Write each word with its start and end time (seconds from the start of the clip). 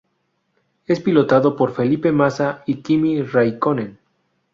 Es 0.87 0.99
pilotado 0.99 1.55
por 1.55 1.75
Felipe 1.75 2.11
Massa 2.11 2.63
y 2.65 2.81
Kimi 2.81 3.21
Räikkönen. 3.21 3.99